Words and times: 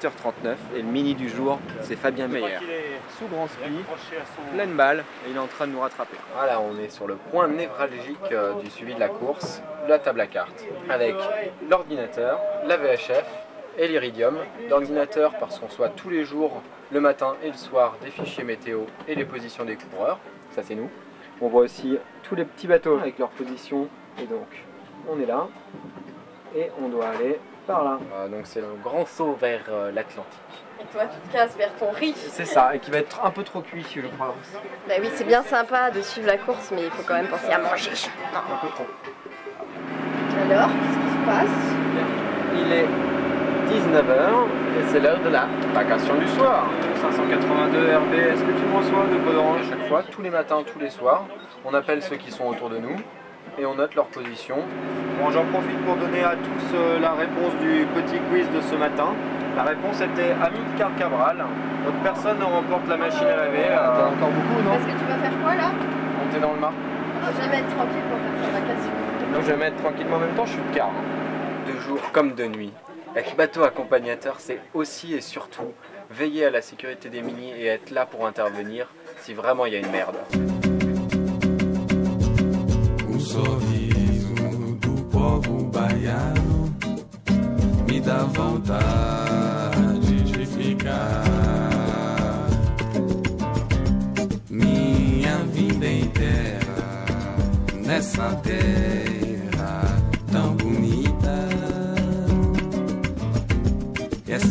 8h39 0.00 0.54
et 0.76 0.82
le 0.82 0.88
mini 0.88 1.14
du 1.16 1.28
jour, 1.28 1.58
c'est 1.82 1.96
Fabien 1.96 2.28
Meyer. 2.28 2.58
Sous 3.18 3.26
grand 3.26 3.48
spi, 3.48 3.58
pleine 4.54 4.74
balle, 4.74 5.04
et 5.26 5.30
il 5.30 5.36
est 5.36 5.40
en 5.40 5.48
train 5.48 5.66
de 5.66 5.72
nous 5.72 5.80
rattraper. 5.80 6.16
Voilà, 6.36 6.60
on 6.60 6.78
est 6.78 6.90
sur 6.90 7.08
le 7.08 7.16
point 7.16 7.48
névralgique 7.48 8.16
euh, 8.30 8.54
du 8.62 8.70
suivi 8.70 8.94
de 8.94 9.00
la 9.00 9.08
course, 9.08 9.60
la 9.88 9.98
table 9.98 10.20
à 10.20 10.28
cartes, 10.28 10.64
avec 10.88 11.16
l'ordinateur, 11.68 12.38
la 12.64 12.76
VHF 12.76 13.26
et 13.80 13.88
l'Iridium. 13.88 14.36
L'ordinateur 14.68 15.32
parce 15.40 15.58
qu'on 15.58 15.70
soit 15.70 15.88
tous 15.88 16.10
les 16.10 16.24
jours, 16.24 16.62
le 16.92 17.00
matin 17.00 17.34
et 17.42 17.48
le 17.48 17.56
soir, 17.56 17.96
des 18.04 18.10
fichiers 18.10 18.44
météo 18.44 18.82
et 19.08 19.14
les 19.14 19.24
positions 19.24 19.64
des 19.64 19.76
coureurs. 19.76 20.18
Ça 20.52 20.62
c'est 20.62 20.74
nous. 20.74 20.90
On 21.40 21.48
voit 21.48 21.62
aussi 21.62 21.98
tous 22.22 22.34
les 22.34 22.44
petits 22.44 22.66
bateaux 22.66 22.98
avec 22.98 23.18
leurs 23.18 23.30
positions. 23.30 23.88
Et 24.22 24.26
donc, 24.26 24.46
on 25.08 25.18
est 25.18 25.26
là. 25.26 25.48
Et 26.54 26.70
on 26.82 26.88
doit 26.88 27.08
aller 27.08 27.40
par 27.66 27.82
là. 27.82 27.98
Euh, 28.14 28.28
donc 28.28 28.42
c'est 28.44 28.60
le 28.60 28.66
grand 28.84 29.06
saut 29.06 29.32
vers 29.40 29.62
euh, 29.70 29.90
l'Atlantique. 29.90 30.38
Et 30.80 30.84
toi, 30.92 31.02
tu 31.06 31.28
te 31.28 31.32
casses 31.32 31.56
vers 31.56 31.74
ton 31.76 31.90
riz. 31.90 32.14
C'est 32.16 32.44
ça, 32.44 32.74
et 32.74 32.78
qui 32.78 32.90
va 32.90 32.98
être 32.98 33.24
un 33.24 33.30
peu 33.30 33.42
trop 33.42 33.60
cuit, 33.60 33.86
je 33.94 34.06
crois. 34.08 34.34
Bah 34.88 34.94
oui, 35.00 35.08
c'est 35.14 35.26
bien 35.26 35.42
sympa 35.42 35.90
de 35.90 36.00
suivre 36.00 36.26
la 36.26 36.38
course, 36.38 36.70
mais 36.74 36.84
il 36.84 36.90
faut 36.90 37.02
quand 37.06 37.14
même 37.14 37.28
penser 37.28 37.52
à 37.52 37.58
manger. 37.58 37.90
Un 38.34 38.66
peu 38.66 38.68
trop. 38.68 38.86
Alors, 40.50 40.68
qu'est-ce 40.68 40.98
qui 40.98 41.10
se 41.12 41.26
passe? 41.26 41.74
Il 42.56 42.72
est 42.72 43.09
19h 43.70 44.50
et 44.78 44.82
c'est 44.88 44.98
l'heure 45.00 45.20
de 45.24 45.30
la 45.30 45.46
vacation 45.72 46.14
du 46.16 46.26
soir. 46.28 46.66
582 47.00 47.78
RB, 47.78 48.14
est-ce 48.14 48.42
que 48.42 48.50
tu 48.50 48.64
me 48.66 48.76
reçois 48.76 49.06
de 49.06 49.16
code 49.24 49.36
orange 49.36 49.60
chaque 49.70 49.86
fois, 49.88 50.02
tous 50.10 50.22
les 50.22 50.30
matins, 50.30 50.62
tous 50.66 50.78
les 50.80 50.90
soirs 50.90 51.24
On 51.64 51.72
appelle 51.72 52.02
ceux 52.02 52.16
qui 52.16 52.32
sont 52.32 52.46
autour 52.46 52.68
de 52.68 52.78
nous 52.78 52.96
et 53.58 53.66
on 53.66 53.74
note 53.76 53.94
leur 53.94 54.06
position. 54.06 54.56
Bon, 55.20 55.30
j'en 55.30 55.44
profite 55.44 55.78
pour 55.84 55.94
donner 55.96 56.24
à 56.24 56.34
tous 56.34 56.74
euh, 56.74 56.98
la 56.98 57.12
réponse 57.12 57.54
du 57.60 57.86
petit 57.94 58.18
quiz 58.30 58.46
de 58.50 58.60
ce 58.60 58.74
matin. 58.74 59.14
La 59.56 59.62
réponse 59.62 60.00
était 60.00 60.32
Amilcar 60.42 60.90
Cabral. 60.98 61.38
Donc 61.38 61.94
personne 62.02 62.38
ne 62.38 62.44
remporte 62.44 62.88
la 62.88 62.96
machine 62.96 63.26
à 63.26 63.36
laver. 63.36 63.70
Euh, 63.70 63.76
T'as 63.76 64.06
encore 64.06 64.30
beaucoup, 64.34 64.62
non? 64.66 64.74
Est-ce 64.74 64.86
que 64.86 64.98
tu 64.98 65.06
vas 65.06 65.18
faire 65.18 65.36
quoi 65.42 65.54
là? 65.54 65.70
Monter 66.18 66.40
dans 66.40 66.54
le 66.54 66.60
mât. 66.60 66.72
Je 67.22 67.42
vais 67.42 67.48
mettre 67.56 67.68
tranquille 67.76 68.06
pour 68.10 68.18
faire 68.18 68.50
ta 68.50 68.60
vacation. 68.60 68.92
Donc 69.32 69.42
je 69.42 69.50
vais 69.52 69.56
mettre 69.56 69.76
tranquillement 69.76 70.16
en 70.16 70.20
même 70.20 70.34
temps, 70.34 70.46
je 70.46 70.52
suis 70.52 70.62
de 70.62 70.74
quart. 70.74 70.90
De 71.68 71.72
jour 71.80 72.00
comme 72.12 72.34
de 72.34 72.46
nuit. 72.46 72.72
Bateau 73.36 73.62
accompagnateur, 73.62 74.36
c'est 74.38 74.60
aussi 74.74 75.14
et 75.14 75.22
surtout 75.22 75.72
veiller 76.10 76.44
à 76.44 76.50
la 76.50 76.60
sécurité 76.60 77.08
des 77.08 77.22
mini 77.22 77.50
et 77.52 77.66
être 77.66 77.90
là 77.90 78.04
pour 78.04 78.26
intervenir 78.26 78.92
si 79.22 79.32
vraiment 79.32 79.64
il 79.64 79.72
y 79.72 79.76
a 79.76 79.78
une 79.78 79.90
merde. 79.90 80.16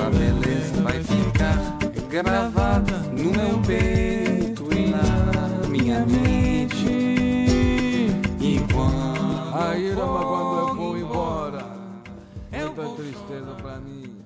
A 0.00 0.08
beleza 0.08 0.82
vai 0.82 1.02
ficar 1.02 1.56
gravada 2.08 2.98
no 3.10 3.30
meu 3.32 3.60
peito 3.66 4.68
e 4.72 4.88
na 4.88 5.68
minha 5.68 6.06
mente. 6.06 6.88
Enquanto 8.40 9.54
a 9.54 9.76
ira, 9.76 9.96
quando 9.96 10.58
eu 10.68 10.74
vou 10.74 10.98
embora, 10.98 11.66
muita 12.50 12.88
tristeza 12.96 13.52
pra 13.60 13.76
mim. 13.78 14.16